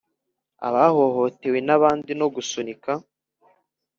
[0.67, 2.91] abahohotewe nabandi no gusunika